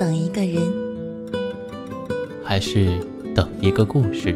[0.00, 0.62] 等一个人，
[2.42, 2.98] 还是
[3.34, 4.34] 等一个故事？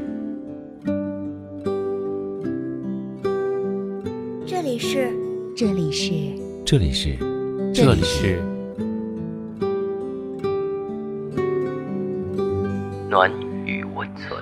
[4.46, 5.10] 这里是，
[5.56, 6.12] 这里是，
[6.66, 7.16] 这里是，
[7.72, 8.42] 这里是
[13.08, 13.32] 暖
[13.64, 14.38] 与温存。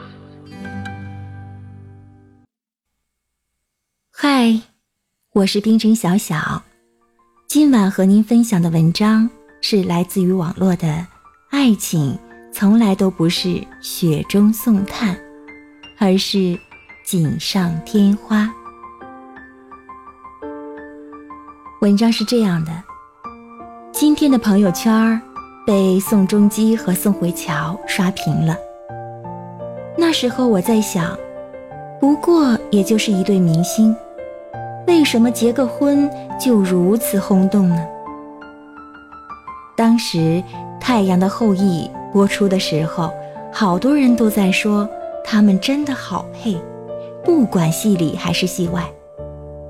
[4.11, 4.61] 嗨，
[5.35, 6.65] 我是冰城小小，
[7.47, 9.31] 今晚和您分享的文章。
[9.65, 11.07] 是来自于网络的，
[11.53, 12.19] 爱情
[12.51, 15.15] 从来都不是雪中送炭，
[15.99, 16.59] 而是
[17.05, 18.51] 锦上添花。
[21.83, 22.73] 文章是这样的：
[23.93, 25.21] 今天的朋友圈儿
[25.67, 28.57] 被宋仲基和宋慧乔刷屏了。
[29.99, 31.15] 那时候我在想，
[32.01, 33.95] 不过也就是一对明星，
[34.87, 37.87] 为什么结个婚就如此轰动呢？
[39.77, 40.19] 当时
[40.83, 43.13] 《太阳的后裔》播出的时候，
[43.53, 44.87] 好多人都在说
[45.25, 46.61] 他们真的好配，
[47.25, 48.85] 不管戏里还是戏外，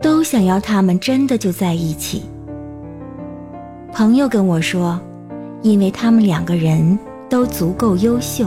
[0.01, 2.23] 都想要他们真的就在一起。
[3.93, 4.99] 朋友跟我说，
[5.61, 8.47] 因为他们两个人都足够优秀，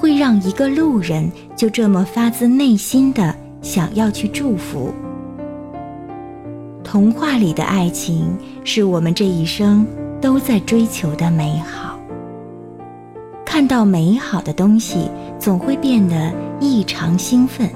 [0.00, 4.90] 会让一个路人就这么发自内心的想要去祝福。
[6.82, 9.86] 童话里的爱情是我们这一生。
[10.20, 11.98] 都在追求的美好，
[13.44, 17.68] 看到美好的东西，总会变得异常兴奋，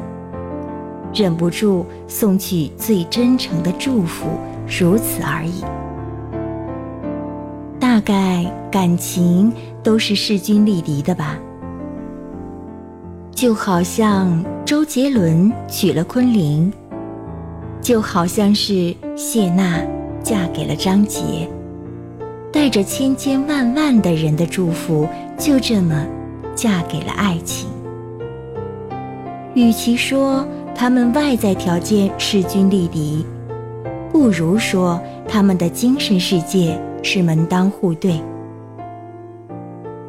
[1.15, 4.27] 忍不住送去最真诚的祝福，
[4.67, 5.63] 如此而已。
[7.79, 11.37] 大概感情都是势均力敌的吧，
[13.31, 16.73] 就好像周杰伦娶了昆凌，
[17.81, 19.81] 就好像是谢娜
[20.25, 21.49] 嫁给了张杰。
[22.53, 25.09] 带着千千万万的人的祝福，
[25.39, 26.07] 就这么
[26.55, 27.69] 嫁给了爱情。
[29.55, 33.25] 与其说他们外在条件势均力敌，
[34.13, 38.21] 不如说他们的精神世界是门当户对。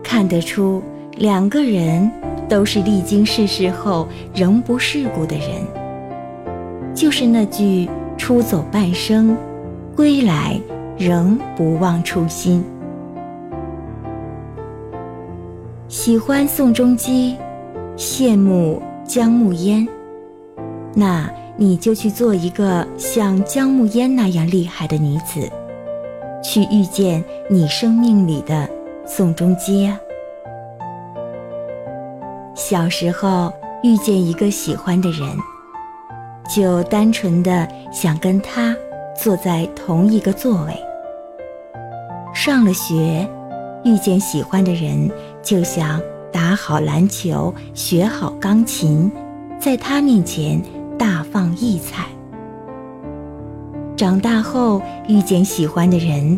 [0.03, 0.83] 看得出，
[1.17, 2.11] 两个人
[2.47, 5.49] 都是历经世事后仍不世故的人。
[6.93, 9.35] 就是那句“出走半生，
[9.95, 10.59] 归来”。
[11.03, 12.63] 仍不忘初心。
[15.89, 17.35] 喜欢宋仲基，
[17.97, 19.85] 羡慕姜暮烟，
[20.95, 25.51] 那你就去做一个像姜暮烟那样厉害的女子，
[26.41, 28.69] 去遇见你生命里的
[29.05, 29.99] 宋仲基啊！
[32.55, 33.51] 小时候
[33.83, 35.27] 遇见一个喜欢的人，
[36.47, 38.73] 就单纯的想跟他。
[39.15, 40.73] 坐在同一个座位。
[42.45, 43.25] 上了学，
[43.85, 45.09] 遇见喜欢的人，
[45.41, 49.09] 就想打好篮球，学好钢琴，
[49.61, 50.61] 在他面前
[50.99, 52.05] 大放异彩。
[53.95, 56.37] 长大后遇见喜欢的人，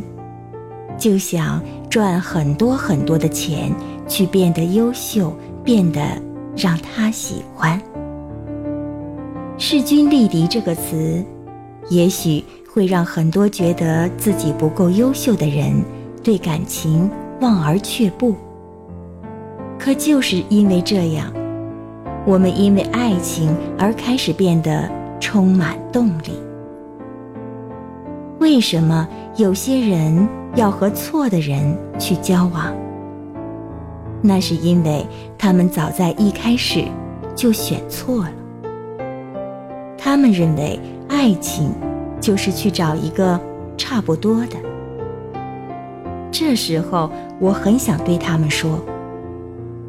[0.96, 3.74] 就想赚很多很多的钱，
[4.08, 6.00] 去变得优秀，变得
[6.56, 7.82] 让他喜欢。
[9.58, 11.26] 势均力敌这个词，
[11.90, 12.44] 也许。
[12.76, 15.74] 会让很多觉得自己不够优秀的人
[16.22, 17.10] 对感情
[17.40, 18.36] 望而却步。
[19.80, 21.32] 可就是因为这样，
[22.26, 24.90] 我们因为爱情而开始变得
[25.22, 26.38] 充满动力。
[28.40, 32.76] 为什么有些人要和错的人去交往？
[34.22, 35.06] 那是因为
[35.38, 36.84] 他们早在一开始
[37.38, 38.32] 就选错了。
[39.98, 40.78] 他们认为
[41.08, 41.72] 爱情。
[42.26, 43.40] 就是去找一个
[43.78, 44.58] 差不多的。
[46.32, 48.84] 这时候，我很想对他们说：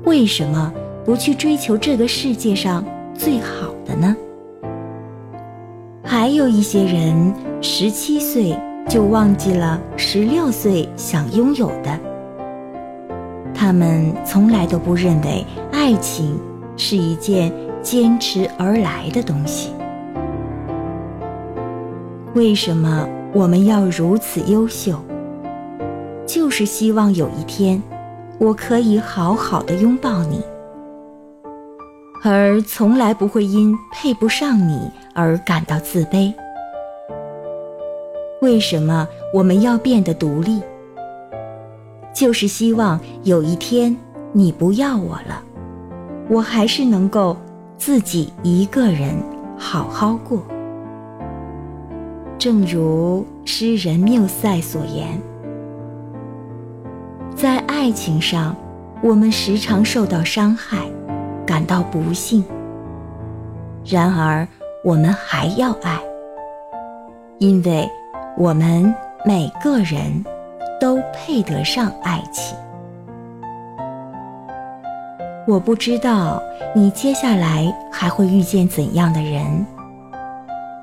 [0.05, 0.71] 为什么
[1.03, 4.15] 不去追求这个世界上最好的呢？
[6.05, 8.55] 还有一些人，十七岁
[8.87, 11.99] 就忘记了十六岁想拥有的。
[13.55, 16.39] 他们从来都不认为爱情
[16.77, 17.51] 是一件
[17.81, 19.71] 坚持而来的东西。
[22.37, 25.03] 为什么我们要如此优秀？
[26.27, 27.83] 就是希望有一天，
[28.39, 30.43] 我可以好好的拥抱你，
[32.23, 36.31] 而从来不会因配不上你而感到自卑。
[38.43, 40.61] 为什么我们要变得独立？
[42.13, 43.97] 就是希望有一天
[44.35, 45.43] 你不要我了，
[46.29, 47.35] 我还是能够
[47.79, 49.15] 自己一个人
[49.57, 50.43] 好好过。
[52.39, 55.21] 正如诗人缪塞所言
[57.35, 58.55] ：“在爱情上，
[59.03, 60.79] 我们时常受到伤害，
[61.47, 62.45] 感到不幸。
[63.85, 64.47] 然而，
[64.85, 65.99] 我们还要爱，
[67.39, 67.89] 因为
[68.37, 68.95] 我们
[69.25, 70.25] 每个人
[70.79, 72.57] 都配得上爱情。
[75.49, 76.43] 我不知道
[76.75, 79.65] 你接下来还会遇见怎样的人，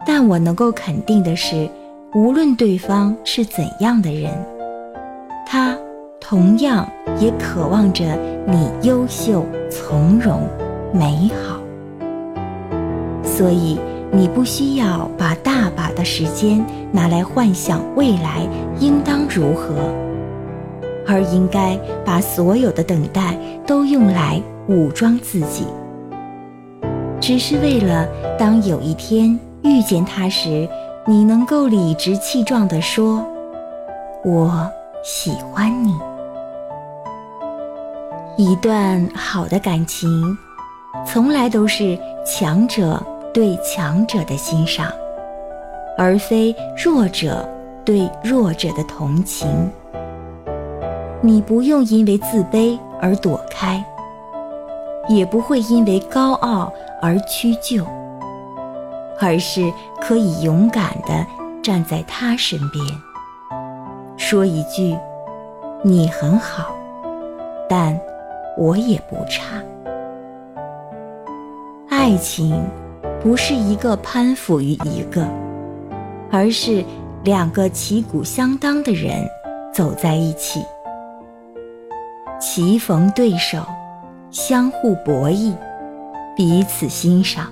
[0.05, 1.69] 但我能够肯定的是，
[2.13, 4.31] 无论对方是怎样的人，
[5.45, 5.75] 他
[6.19, 6.87] 同样
[7.19, 8.03] 也渴望着
[8.47, 10.41] 你优秀、从容、
[10.93, 11.59] 美好。
[13.23, 13.79] 所以，
[14.11, 18.47] 你不需要把大把的时间拿来幻想未来
[18.79, 19.75] 应当如何，
[21.07, 24.41] 而应该把所有的等待都用来。
[24.69, 25.65] 武装自己，
[27.19, 28.07] 只是为了
[28.39, 30.67] 当有一天遇见他时，
[31.05, 33.25] 你能够理直气壮地说
[34.23, 34.69] ：“我
[35.03, 35.95] 喜欢你。”
[38.37, 40.37] 一段好的感情，
[41.05, 43.01] 从来都是强者
[43.33, 44.91] 对强者的欣赏，
[45.97, 47.47] 而非弱者
[47.85, 49.47] 对弱者的同情。
[51.21, 53.83] 你不用因为自卑而躲开。
[55.09, 56.71] 也不会因为高傲
[57.01, 57.85] 而屈就，
[59.23, 59.71] 而是
[60.01, 61.25] 可以勇敢地
[61.63, 62.85] 站在他身边，
[64.17, 64.97] 说一句
[65.81, 66.75] ：“你很好，
[67.69, 67.97] 但
[68.57, 69.63] 我也不差。”
[71.89, 72.61] 爱情
[73.21, 75.25] 不是一个攀附于一个，
[76.29, 76.83] 而是
[77.23, 79.25] 两个旗鼓相当的人
[79.73, 80.61] 走在一起，
[82.41, 83.63] 棋逢对手。
[84.31, 85.53] 相互博弈，
[86.35, 87.45] 彼此欣赏。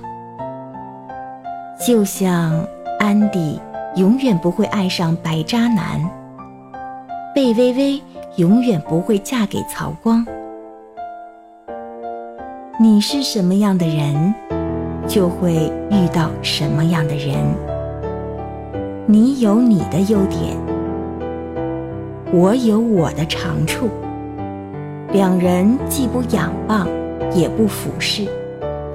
[1.84, 2.64] 就像
[3.00, 3.60] 安迪
[3.96, 6.00] 永远不会爱上白渣男，
[7.34, 8.00] 贝微微
[8.36, 10.24] 永远不会嫁给曹光。
[12.80, 14.32] 你是什么样的人，
[15.08, 17.36] 就会遇到什么样的人。
[19.08, 20.56] 你有你的优点，
[22.32, 23.90] 我有我的长处。
[25.12, 26.88] 两人既不仰望，
[27.34, 28.28] 也不俯视，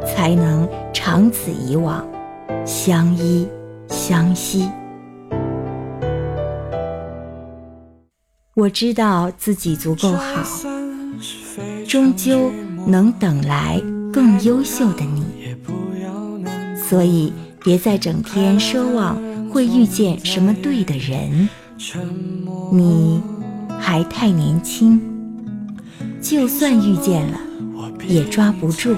[0.06, 2.06] 才能长此以往，
[2.66, 3.46] 相依
[3.88, 4.68] 相惜。
[8.56, 10.42] 我知道自己足够好，
[11.86, 12.50] 终究
[12.84, 13.80] 能等来
[14.12, 15.24] 更优秀的你。
[16.76, 17.32] 所以，
[17.62, 19.16] 别再整天奢望
[19.48, 21.48] 会遇见什么对的人，
[22.72, 23.22] 你
[23.78, 25.00] 还太年轻。
[26.20, 27.38] 就算遇见了，
[28.08, 28.96] 也抓不住。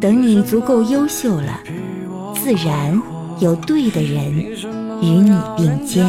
[0.00, 1.58] 等你足够优秀了，
[2.44, 3.00] 自然
[3.40, 4.30] 有对的人
[5.00, 6.04] 与你并肩。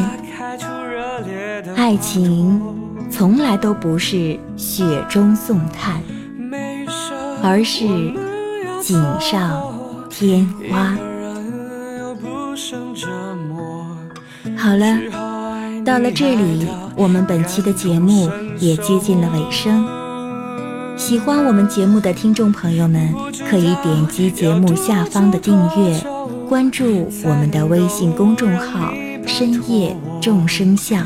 [1.74, 2.60] 爱情
[3.10, 6.02] 从来都不是雪中送炭，
[7.42, 7.86] 而是
[8.82, 9.62] 锦上
[10.10, 10.94] 添花。
[14.58, 14.98] 好了，
[15.86, 16.68] 到了这里。
[16.96, 19.86] 我们本期的节目也接近了尾声。
[20.98, 23.14] 喜欢我们节目的听众朋友们，
[23.50, 26.15] 可以点击节目下方的订阅，
[26.48, 28.92] 关注我们的微信公众号
[29.26, 31.04] “深夜众生相”，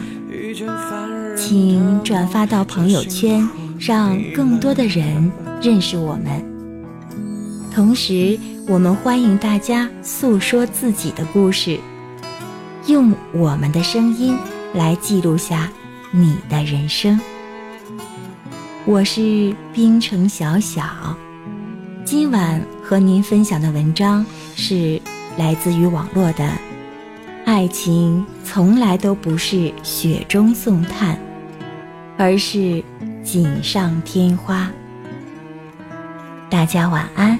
[1.34, 5.32] 请转发到朋友圈，让更多的人
[5.62, 6.44] 认识我们。
[7.72, 11.80] 同时，我们欢迎大家诉说自己的故事，
[12.86, 14.36] 用我们的声音
[14.74, 15.70] 来记录下。
[16.12, 17.18] 你的人生，
[18.84, 20.82] 我是冰城小小。
[22.04, 25.00] 今晚和您分享的文章是
[25.40, 26.46] 来自于网络的。
[27.46, 31.18] 爱情从来都不是雪中送炭，
[32.18, 32.84] 而是
[33.24, 34.70] 锦上添花。
[36.50, 37.38] 大家晚安，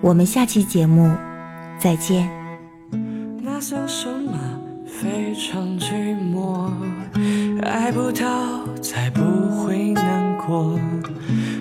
[0.00, 1.14] 我们下期节目
[1.78, 2.26] 再见。
[3.42, 4.32] 那算什么？
[4.86, 6.70] 非常寂寞。
[7.62, 9.20] 爱不到，才不
[9.62, 10.80] 会难过。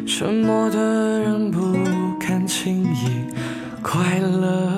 [0.07, 1.75] 沉默的人不
[2.17, 3.25] 敢轻易
[3.81, 4.68] 快乐。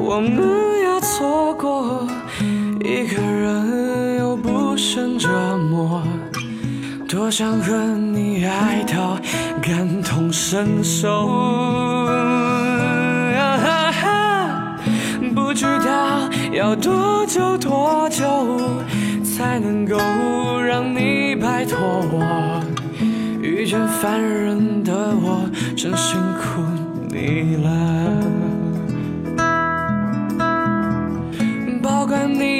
[0.00, 2.06] 我们要错过
[2.80, 5.28] 一个人，又不胜折
[5.58, 6.02] 磨。
[7.08, 7.74] 多想和
[8.12, 9.18] 你爱到
[9.60, 11.26] 感同身受，
[15.34, 18.24] 不知道要多久多久
[19.24, 19.98] 才能够
[20.60, 21.78] 让你摆脱
[22.12, 22.62] 我？
[23.42, 26.62] 遇见烦人的我，真辛苦
[27.10, 28.47] 你了。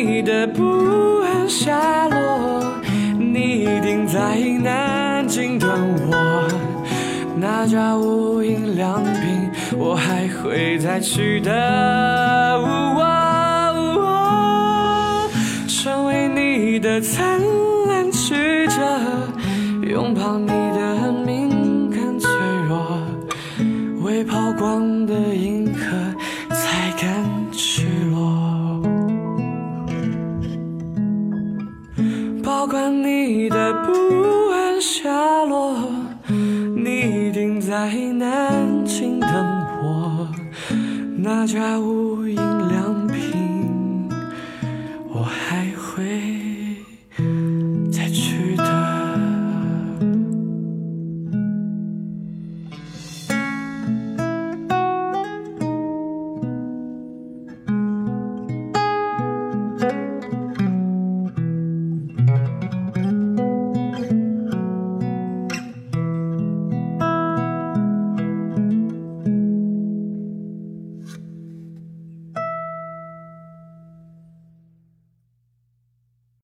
[0.00, 0.62] 你的不
[1.22, 2.80] 安下落，
[3.18, 5.68] 你一定在南京等
[6.08, 6.48] 我。
[7.36, 11.50] 那家无印良品，我还会再去的。
[15.66, 17.40] 成为你的灿
[17.88, 18.76] 烂曲折，
[19.82, 20.52] 拥抱你
[32.88, 35.74] 你的不安下落，
[36.28, 39.28] 你一定在南京等
[39.82, 40.28] 我。
[41.16, 42.17] 那家屋。